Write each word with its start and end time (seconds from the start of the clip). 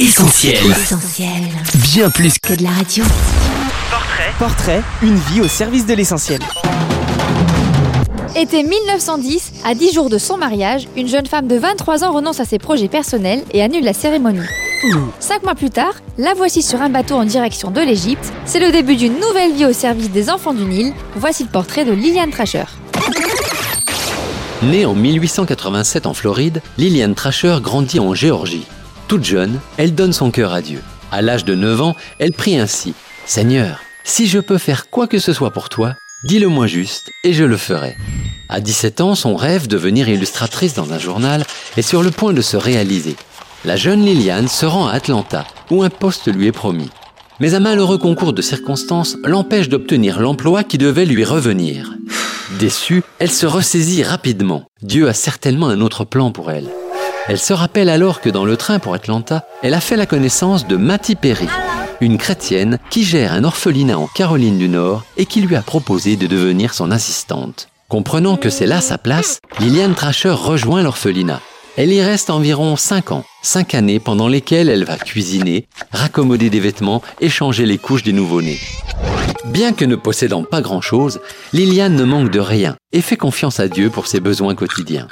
Essentiel. 0.00 0.56
Essentiel. 0.70 1.28
Bien 1.74 2.08
plus 2.08 2.38
que 2.38 2.54
Que 2.54 2.58
de 2.58 2.62
la 2.62 2.70
radio. 2.70 3.04
Portrait, 3.90 4.32
Portrait, 4.38 4.82
une 5.02 5.16
vie 5.16 5.42
au 5.42 5.46
service 5.46 5.84
de 5.84 5.92
l'essentiel. 5.92 6.40
Été 8.34 8.62
1910, 8.62 9.52
à 9.62 9.74
10 9.74 9.92
jours 9.92 10.08
de 10.08 10.16
son 10.16 10.38
mariage, 10.38 10.88
une 10.96 11.06
jeune 11.06 11.26
femme 11.26 11.48
de 11.48 11.56
23 11.56 12.02
ans 12.04 12.12
renonce 12.12 12.40
à 12.40 12.46
ses 12.46 12.58
projets 12.58 12.88
personnels 12.88 13.44
et 13.52 13.60
annule 13.62 13.84
la 13.84 13.92
cérémonie. 13.92 14.40
Cinq 15.18 15.42
mois 15.42 15.54
plus 15.54 15.68
tard, 15.68 15.92
la 16.16 16.32
voici 16.32 16.62
sur 16.62 16.80
un 16.80 16.88
bateau 16.88 17.16
en 17.16 17.26
direction 17.26 17.70
de 17.70 17.82
l'Égypte. 17.82 18.32
C'est 18.46 18.60
le 18.60 18.72
début 18.72 18.96
d'une 18.96 19.20
nouvelle 19.20 19.52
vie 19.52 19.66
au 19.66 19.74
service 19.74 20.10
des 20.10 20.30
enfants 20.30 20.54
du 20.54 20.64
Nil. 20.64 20.94
Voici 21.16 21.42
le 21.42 21.50
portrait 21.50 21.84
de 21.84 21.92
Liliane 21.92 22.30
Trasher. 22.30 22.64
Née 24.62 24.86
en 24.86 24.94
1887 24.94 26.06
en 26.06 26.14
Floride, 26.14 26.62
Lillian 26.78 27.12
Trasher 27.12 27.58
grandit 27.60 28.00
en 28.00 28.14
Géorgie. 28.14 28.64
Toute 29.10 29.24
jeune, 29.24 29.58
elle 29.76 29.96
donne 29.96 30.12
son 30.12 30.30
cœur 30.30 30.52
à 30.52 30.62
Dieu. 30.62 30.80
À 31.10 31.20
l'âge 31.20 31.44
de 31.44 31.56
9 31.56 31.80
ans, 31.80 31.96
elle 32.20 32.30
prie 32.30 32.56
ainsi 32.56 32.94
Seigneur, 33.26 33.80
si 34.04 34.28
je 34.28 34.38
peux 34.38 34.56
faire 34.56 34.88
quoi 34.88 35.08
que 35.08 35.18
ce 35.18 35.32
soit 35.32 35.50
pour 35.50 35.68
toi, 35.68 35.96
dis-le-moi 36.22 36.68
juste 36.68 37.10
et 37.24 37.32
je 37.32 37.42
le 37.42 37.56
ferai. 37.56 37.96
À 38.48 38.60
17 38.60 39.00
ans, 39.00 39.16
son 39.16 39.34
rêve 39.34 39.66
de 39.66 39.76
devenir 39.76 40.08
illustratrice 40.08 40.74
dans 40.74 40.92
un 40.92 41.00
journal 41.00 41.44
est 41.76 41.82
sur 41.82 42.04
le 42.04 42.12
point 42.12 42.32
de 42.32 42.40
se 42.40 42.56
réaliser. 42.56 43.16
La 43.64 43.74
jeune 43.74 44.04
Liliane 44.04 44.46
se 44.46 44.64
rend 44.64 44.86
à 44.86 44.92
Atlanta, 44.92 45.44
où 45.72 45.82
un 45.82 45.90
poste 45.90 46.32
lui 46.32 46.46
est 46.46 46.52
promis. 46.52 46.90
Mais 47.40 47.54
un 47.54 47.60
malheureux 47.60 47.98
concours 47.98 48.32
de 48.32 48.42
circonstances 48.42 49.16
l'empêche 49.24 49.68
d'obtenir 49.68 50.20
l'emploi 50.20 50.62
qui 50.62 50.78
devait 50.78 51.04
lui 51.04 51.24
revenir. 51.24 51.94
Déçue, 52.60 53.02
elle 53.18 53.32
se 53.32 53.46
ressaisit 53.46 54.04
rapidement. 54.04 54.66
Dieu 54.82 55.08
a 55.08 55.14
certainement 55.14 55.68
un 55.68 55.80
autre 55.80 56.04
plan 56.04 56.30
pour 56.30 56.52
elle. 56.52 56.68
Elle 57.28 57.38
se 57.38 57.52
rappelle 57.52 57.88
alors 57.88 58.20
que 58.20 58.30
dans 58.30 58.44
le 58.44 58.56
train 58.56 58.78
pour 58.78 58.94
Atlanta, 58.94 59.44
elle 59.62 59.74
a 59.74 59.80
fait 59.80 59.96
la 59.96 60.06
connaissance 60.06 60.66
de 60.66 60.76
Matty 60.76 61.14
Perry, 61.14 61.46
une 62.00 62.18
chrétienne 62.18 62.78
qui 62.90 63.04
gère 63.04 63.32
un 63.32 63.44
orphelinat 63.44 63.98
en 63.98 64.06
Caroline 64.06 64.58
du 64.58 64.68
Nord 64.68 65.04
et 65.16 65.26
qui 65.26 65.40
lui 65.40 65.56
a 65.56 65.62
proposé 65.62 66.16
de 66.16 66.26
devenir 66.26 66.74
son 66.74 66.90
assistante. 66.90 67.68
Comprenant 67.88 68.36
que 68.36 68.50
c'est 68.50 68.66
là 68.66 68.80
sa 68.80 68.98
place, 68.98 69.38
Liliane 69.58 69.94
Trasher 69.94 70.30
rejoint 70.30 70.82
l'orphelinat. 70.82 71.40
Elle 71.76 71.92
y 71.92 72.02
reste 72.02 72.30
environ 72.30 72.76
5 72.76 73.12
ans, 73.12 73.24
5 73.42 73.74
années 73.74 74.00
pendant 74.00 74.28
lesquelles 74.28 74.68
elle 74.68 74.84
va 74.84 74.96
cuisiner, 74.96 75.68
raccommoder 75.92 76.50
des 76.50 76.60
vêtements 76.60 77.02
et 77.20 77.28
changer 77.28 77.64
les 77.64 77.78
couches 77.78 78.02
des 78.02 78.12
nouveau-nés. 78.12 78.58
Bien 79.46 79.72
que 79.72 79.84
ne 79.84 79.96
possédant 79.96 80.42
pas 80.42 80.60
grand-chose, 80.60 81.20
Liliane 81.52 81.94
ne 81.94 82.04
manque 82.04 82.30
de 82.30 82.40
rien 82.40 82.76
et 82.92 83.00
fait 83.00 83.16
confiance 83.16 83.60
à 83.60 83.68
Dieu 83.68 83.88
pour 83.88 84.06
ses 84.06 84.20
besoins 84.20 84.54
quotidiens. 84.54 85.08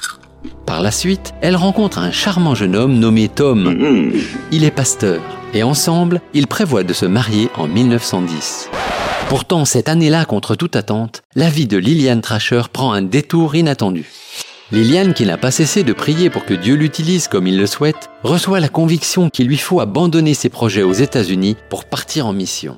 Par 0.69 0.83
la 0.83 0.91
suite, 0.91 1.33
elle 1.41 1.57
rencontre 1.57 1.99
un 1.99 2.11
charmant 2.11 2.55
jeune 2.55 2.77
homme 2.77 2.99
nommé 2.99 3.29
Tom. 3.29 4.13
Il 4.53 4.65
est 4.65 4.71
pasteur 4.71 5.23
et 5.55 5.63
ensemble, 5.63 6.21
ils 6.35 6.47
prévoient 6.47 6.85
de 6.85 6.93
se 6.93 7.07
marier 7.07 7.49
en 7.57 7.67
1910. 7.67 8.69
Pourtant, 9.31 9.65
cette 9.65 9.89
année-là, 9.89 10.27
contre 10.27 10.57
toute 10.57 10.77
attente, 10.77 11.23
la 11.35 11.49
vie 11.49 11.67
de 11.67 11.79
Liliane 11.79 12.21
Trasher 12.21 12.65
prend 12.71 12.93
un 12.93 13.01
détour 13.01 13.57
inattendu. 13.57 14.05
Liliane, 14.71 15.15
qui 15.15 15.25
n'a 15.25 15.39
pas 15.39 15.51
cessé 15.51 15.85
de 15.85 15.95
prier 15.95 16.29
pour 16.29 16.45
que 16.45 16.53
Dieu 16.53 16.75
l'utilise 16.75 17.29
comme 17.29 17.47
il 17.47 17.57
le 17.57 17.67
souhaite, 17.67 18.11
reçoit 18.23 18.61
la 18.61 18.69
conviction 18.69 19.31
qu'il 19.31 19.47
lui 19.47 19.57
faut 19.57 19.81
abandonner 19.81 20.35
ses 20.35 20.51
projets 20.51 20.83
aux 20.83 20.93
États-Unis 20.93 21.57
pour 21.71 21.87
partir 21.87 22.27
en 22.27 22.35
mission. 22.35 22.77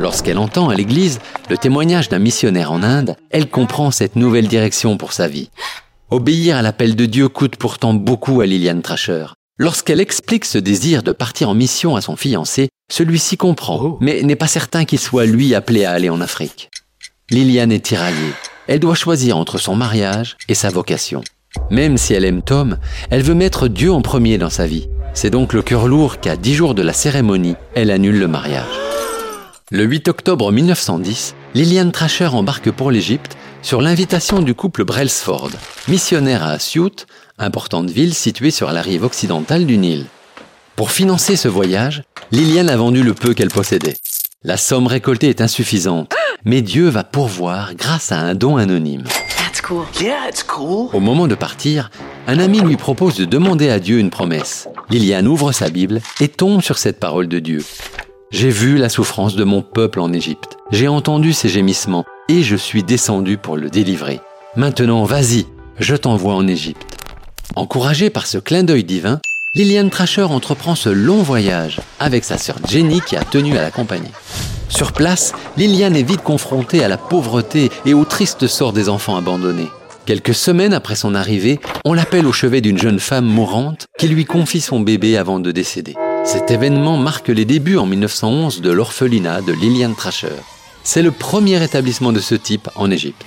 Lorsqu'elle 0.00 0.38
entend 0.38 0.70
à 0.70 0.74
l'église 0.74 1.18
le 1.50 1.58
témoignage 1.58 2.08
d'un 2.08 2.20
missionnaire 2.20 2.72
en 2.72 2.82
Inde, 2.82 3.16
elle 3.28 3.50
comprend 3.50 3.90
cette 3.90 4.16
nouvelle 4.16 4.48
direction 4.48 4.96
pour 4.96 5.12
sa 5.12 5.28
vie. 5.28 5.50
Obéir 6.10 6.56
à 6.56 6.62
l'appel 6.62 6.94
de 6.94 7.04
Dieu 7.04 7.28
coûte 7.28 7.56
pourtant 7.56 7.92
beaucoup 7.92 8.40
à 8.40 8.46
Liliane 8.46 8.80
Trasher. 8.80 9.26
Lorsqu'elle 9.58 10.00
explique 10.00 10.44
ce 10.44 10.58
désir 10.58 11.02
de 11.02 11.10
partir 11.10 11.48
en 11.48 11.54
mission 11.54 11.96
à 11.96 12.00
son 12.00 12.14
fiancé, 12.14 12.68
celui-ci 12.88 13.36
comprend, 13.36 13.98
mais 14.00 14.22
n'est 14.22 14.36
pas 14.36 14.46
certain 14.46 14.84
qu'il 14.84 15.00
soit 15.00 15.26
lui 15.26 15.52
appelé 15.52 15.84
à 15.84 15.90
aller 15.90 16.08
en 16.08 16.20
Afrique. 16.20 16.70
Liliane 17.28 17.72
est 17.72 17.84
tiraillée. 17.84 18.34
Elle 18.68 18.78
doit 18.78 18.94
choisir 18.94 19.36
entre 19.36 19.58
son 19.58 19.74
mariage 19.74 20.36
et 20.48 20.54
sa 20.54 20.68
vocation. 20.68 21.22
Même 21.70 21.96
si 21.96 22.14
elle 22.14 22.24
aime 22.24 22.42
Tom, 22.42 22.78
elle 23.10 23.22
veut 23.22 23.34
mettre 23.34 23.66
Dieu 23.66 23.90
en 23.90 24.00
premier 24.00 24.38
dans 24.38 24.50
sa 24.50 24.66
vie. 24.66 24.88
C'est 25.12 25.30
donc 25.30 25.52
le 25.54 25.62
cœur 25.62 25.88
lourd 25.88 26.20
qu'à 26.20 26.36
dix 26.36 26.54
jours 26.54 26.76
de 26.76 26.82
la 26.82 26.92
cérémonie, 26.92 27.56
elle 27.74 27.90
annule 27.90 28.20
le 28.20 28.28
mariage. 28.28 28.64
Le 29.72 29.82
8 29.82 30.06
octobre 30.06 30.52
1910, 30.52 31.34
Liliane 31.54 31.90
Trasher 31.90 32.26
embarque 32.28 32.70
pour 32.70 32.92
l'Égypte 32.92 33.36
sur 33.66 33.82
l'invitation 33.82 34.42
du 34.42 34.54
couple 34.54 34.84
Brailsford, 34.84 35.50
missionnaire 35.88 36.44
à 36.44 36.50
Asyut, 36.50 37.04
importante 37.36 37.90
ville 37.90 38.14
située 38.14 38.52
sur 38.52 38.70
la 38.70 38.80
rive 38.80 39.02
occidentale 39.02 39.66
du 39.66 39.76
Nil. 39.76 40.06
Pour 40.76 40.92
financer 40.92 41.34
ce 41.34 41.48
voyage, 41.48 42.04
Liliane 42.30 42.70
a 42.70 42.76
vendu 42.76 43.02
le 43.02 43.12
peu 43.12 43.34
qu'elle 43.34 43.50
possédait. 43.50 43.96
La 44.44 44.56
somme 44.56 44.86
récoltée 44.86 45.30
est 45.30 45.40
insuffisante, 45.40 46.14
mais 46.44 46.62
Dieu 46.62 46.86
va 46.88 47.02
pourvoir 47.02 47.74
grâce 47.74 48.12
à 48.12 48.20
un 48.20 48.36
don 48.36 48.56
anonyme. 48.56 49.02
Yeah, 50.00 50.28
it's 50.28 50.44
cool. 50.44 50.90
Au 50.92 51.00
moment 51.00 51.26
de 51.26 51.34
partir, 51.34 51.90
un 52.28 52.38
ami 52.38 52.60
lui 52.60 52.76
propose 52.76 53.16
de 53.16 53.24
demander 53.24 53.68
à 53.68 53.80
Dieu 53.80 53.98
une 53.98 54.10
promesse. 54.10 54.68
Liliane 54.90 55.26
ouvre 55.26 55.50
sa 55.50 55.70
Bible 55.70 56.00
et 56.20 56.28
tombe 56.28 56.62
sur 56.62 56.78
cette 56.78 57.00
parole 57.00 57.26
de 57.26 57.40
Dieu. 57.40 57.64
J'ai 58.30 58.50
vu 58.50 58.76
la 58.76 58.88
souffrance 58.88 59.34
de 59.34 59.42
mon 59.42 59.62
peuple 59.62 59.98
en 59.98 60.12
Égypte. 60.12 60.56
J'ai 60.70 60.86
entendu 60.86 61.32
ses 61.32 61.48
gémissements 61.48 62.04
et 62.28 62.42
je 62.42 62.56
suis 62.56 62.82
descendu 62.82 63.38
pour 63.38 63.56
le 63.56 63.70
délivrer. 63.70 64.20
Maintenant, 64.56 65.04
vas-y, 65.04 65.46
je 65.78 65.96
t'envoie 65.96 66.34
en 66.34 66.46
Égypte. 66.46 66.96
Encouragée 67.54 68.10
par 68.10 68.26
ce 68.26 68.38
clin 68.38 68.64
d'œil 68.64 68.84
divin, 68.84 69.20
Liliane 69.54 69.90
Trasher 69.90 70.22
entreprend 70.22 70.74
ce 70.74 70.88
long 70.88 71.22
voyage 71.22 71.80
avec 71.98 72.24
sa 72.24 72.38
sœur 72.38 72.56
Jenny 72.68 73.00
qui 73.00 73.16
a 73.16 73.24
tenu 73.24 73.56
à 73.56 73.62
l'accompagner. 73.62 74.10
Sur 74.68 74.92
place, 74.92 75.32
Liliane 75.56 75.96
est 75.96 76.02
vite 76.02 76.22
confrontée 76.22 76.84
à 76.84 76.88
la 76.88 76.98
pauvreté 76.98 77.70
et 77.86 77.94
au 77.94 78.04
triste 78.04 78.46
sort 78.46 78.72
des 78.72 78.88
enfants 78.88 79.16
abandonnés. 79.16 79.68
Quelques 80.04 80.34
semaines 80.34 80.74
après 80.74 80.94
son 80.94 81.14
arrivée, 81.14 81.58
on 81.84 81.94
l'appelle 81.94 82.26
au 82.26 82.32
chevet 82.32 82.60
d'une 82.60 82.78
jeune 82.78 83.00
femme 83.00 83.24
mourante 83.24 83.86
qui 83.98 84.08
lui 84.08 84.24
confie 84.24 84.60
son 84.60 84.80
bébé 84.80 85.16
avant 85.16 85.38
de 85.38 85.52
décéder. 85.52 85.94
Cet 86.24 86.50
événement 86.50 86.96
marque 86.96 87.28
les 87.28 87.44
débuts 87.44 87.76
en 87.76 87.86
1911 87.86 88.60
de 88.60 88.70
l'orphelinat 88.70 89.40
de 89.42 89.52
Liliane 89.52 89.94
Trasher. 89.94 90.28
C'est 90.86 91.02
le 91.02 91.10
premier 91.10 91.60
établissement 91.64 92.12
de 92.12 92.20
ce 92.20 92.36
type 92.36 92.68
en 92.76 92.92
Égypte. 92.92 93.26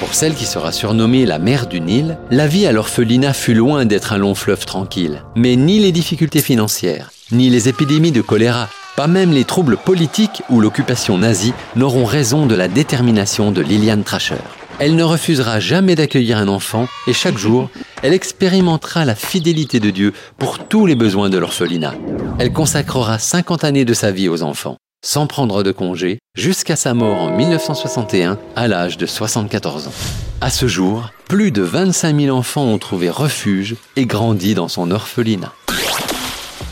Pour 0.00 0.14
celle 0.14 0.34
qui 0.34 0.46
sera 0.46 0.72
surnommée 0.72 1.26
la 1.26 1.38
mère 1.38 1.66
du 1.66 1.82
Nil, 1.82 2.16
la 2.30 2.46
vie 2.46 2.66
à 2.66 2.72
l'orphelinat 2.72 3.34
fut 3.34 3.52
loin 3.52 3.84
d'être 3.84 4.14
un 4.14 4.16
long 4.16 4.34
fleuve 4.34 4.64
tranquille. 4.64 5.22
Mais 5.34 5.56
ni 5.56 5.78
les 5.78 5.92
difficultés 5.92 6.40
financières, 6.40 7.10
ni 7.32 7.50
les 7.50 7.68
épidémies 7.68 8.12
de 8.12 8.22
choléra, 8.22 8.70
pas 8.96 9.08
même 9.08 9.30
les 9.30 9.44
troubles 9.44 9.76
politiques 9.76 10.42
ou 10.48 10.58
l'occupation 10.58 11.18
nazie 11.18 11.52
n'auront 11.76 12.06
raison 12.06 12.46
de 12.46 12.54
la 12.54 12.66
détermination 12.66 13.52
de 13.52 13.60
Liliane 13.60 14.02
Trasher. 14.02 14.40
Elle 14.78 14.96
ne 14.96 15.04
refusera 15.04 15.60
jamais 15.60 15.96
d'accueillir 15.96 16.38
un 16.38 16.48
enfant 16.48 16.88
et 17.06 17.12
chaque 17.12 17.36
jour, 17.36 17.68
elle 18.02 18.14
expérimentera 18.14 19.04
la 19.04 19.14
fidélité 19.14 19.80
de 19.80 19.90
Dieu 19.90 20.14
pour 20.38 20.66
tous 20.66 20.86
les 20.86 20.94
besoins 20.94 21.28
de 21.28 21.36
l'orphelinat. 21.36 21.94
Elle 22.38 22.54
consacrera 22.54 23.18
50 23.18 23.64
années 23.64 23.84
de 23.84 23.94
sa 23.94 24.10
vie 24.12 24.30
aux 24.30 24.42
enfants, 24.42 24.78
sans 25.04 25.26
prendre 25.26 25.62
de 25.62 25.72
congé, 25.72 26.18
jusqu'à 26.36 26.76
sa 26.76 26.94
mort 26.94 27.20
en 27.20 27.30
1961 27.36 28.38
à 28.56 28.68
l'âge 28.68 28.96
de 28.96 29.06
74 29.06 29.88
ans. 29.88 29.92
À 30.40 30.50
ce 30.50 30.66
jour, 30.66 31.10
plus 31.28 31.50
de 31.50 31.62
25 31.62 32.20
000 32.20 32.36
enfants 32.36 32.64
ont 32.64 32.78
trouvé 32.78 33.08
refuge 33.10 33.76
et 33.96 34.06
grandi 34.06 34.54
dans 34.54 34.68
son 34.68 34.90
orphelinat. 34.90 35.52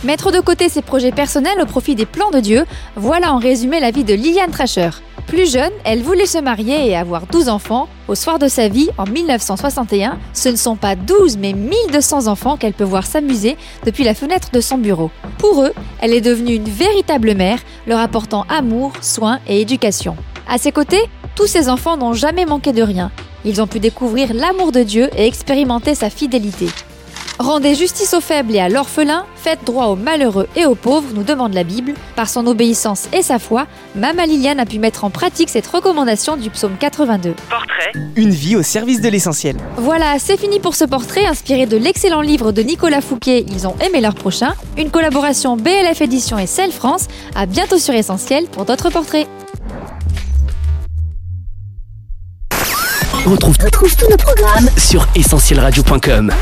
Mettre 0.04 0.30
de 0.32 0.40
côté 0.40 0.68
ses 0.68 0.82
projets 0.82 1.12
personnels 1.12 1.60
au 1.62 1.66
profit 1.66 1.94
des 1.94 2.04
plans 2.04 2.30
de 2.30 2.40
Dieu, 2.40 2.66
voilà 2.94 3.32
en 3.32 3.38
résumé 3.38 3.80
la 3.80 3.90
vie 3.90 4.04
de 4.04 4.12
Liliane 4.12 4.50
Trasher. 4.50 4.90
Plus 5.34 5.50
jeune, 5.50 5.72
elle 5.82 6.00
voulait 6.00 6.26
se 6.26 6.38
marier 6.38 6.88
et 6.88 6.96
avoir 6.96 7.26
12 7.26 7.48
enfants. 7.48 7.88
Au 8.06 8.14
soir 8.14 8.38
de 8.38 8.46
sa 8.46 8.68
vie, 8.68 8.90
en 8.98 9.04
1961, 9.04 10.16
ce 10.32 10.48
ne 10.48 10.54
sont 10.54 10.76
pas 10.76 10.94
12 10.94 11.38
mais 11.38 11.52
1200 11.54 12.28
enfants 12.28 12.56
qu'elle 12.56 12.72
peut 12.72 12.84
voir 12.84 13.04
s'amuser 13.04 13.56
depuis 13.84 14.04
la 14.04 14.14
fenêtre 14.14 14.50
de 14.52 14.60
son 14.60 14.78
bureau. 14.78 15.10
Pour 15.38 15.64
eux, 15.64 15.72
elle 16.00 16.12
est 16.12 16.20
devenue 16.20 16.54
une 16.54 16.68
véritable 16.68 17.34
mère, 17.34 17.58
leur 17.88 17.98
apportant 17.98 18.46
amour, 18.48 18.92
soins 19.00 19.40
et 19.48 19.60
éducation. 19.60 20.16
À 20.48 20.56
ses 20.56 20.70
côtés, 20.70 21.02
tous 21.34 21.48
ces 21.48 21.68
enfants 21.68 21.96
n'ont 21.96 22.12
jamais 22.12 22.46
manqué 22.46 22.72
de 22.72 22.82
rien. 22.82 23.10
Ils 23.44 23.60
ont 23.60 23.66
pu 23.66 23.80
découvrir 23.80 24.32
l'amour 24.34 24.70
de 24.70 24.84
Dieu 24.84 25.10
et 25.16 25.26
expérimenter 25.26 25.96
sa 25.96 26.10
fidélité. 26.10 26.68
Rendez 27.40 27.74
justice 27.74 28.14
aux 28.14 28.20
faibles 28.20 28.54
et 28.54 28.60
à 28.60 28.68
l'orphelin, 28.68 29.26
faites 29.34 29.64
droit 29.64 29.86
aux 29.86 29.96
malheureux 29.96 30.46
et 30.54 30.66
aux 30.66 30.76
pauvres, 30.76 31.08
nous 31.14 31.24
demande 31.24 31.52
la 31.52 31.64
Bible. 31.64 31.94
Par 32.14 32.28
son 32.28 32.46
obéissance 32.46 33.08
et 33.12 33.22
sa 33.22 33.40
foi, 33.40 33.66
Mama 33.96 34.24
Liliane 34.24 34.60
a 34.60 34.66
pu 34.66 34.78
mettre 34.78 35.04
en 35.04 35.10
pratique 35.10 35.48
cette 35.50 35.66
recommandation 35.66 36.36
du 36.36 36.48
psaume 36.50 36.76
82. 36.78 37.34
portrait, 37.50 37.92
Une 38.14 38.30
vie 38.30 38.54
au 38.54 38.62
service 38.62 39.00
de 39.00 39.08
l'essentiel. 39.08 39.56
Voilà, 39.76 40.18
c'est 40.20 40.36
fini 40.38 40.60
pour 40.60 40.76
ce 40.76 40.84
portrait 40.84 41.26
inspiré 41.26 41.66
de 41.66 41.76
l'excellent 41.76 42.20
livre 42.20 42.52
de 42.52 42.62
Nicolas 42.62 43.00
Fouquet, 43.00 43.44
Ils 43.48 43.66
ont 43.66 43.74
aimé 43.84 44.00
leur 44.00 44.14
prochain, 44.14 44.54
une 44.78 44.90
collaboration 44.90 45.56
BLF 45.56 46.00
Édition 46.02 46.38
et 46.38 46.46
Celle 46.46 46.70
France. 46.70 47.08
À 47.34 47.46
bientôt 47.46 47.78
sur 47.78 47.94
Essentiel 47.94 48.44
pour 48.46 48.64
d'autres 48.64 48.90
portraits. 48.90 49.26
On 53.26 53.30
retrouve 53.30 53.56
Retrouve 53.64 53.96
tous 53.96 54.08
nos 54.08 54.16
programmes 54.16 54.68
sur 54.76 55.08
essentielradio.com. 55.16 56.32